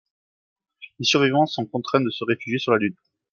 [0.97, 2.95] Les survivants sont contraints de se réfugier sur la lune.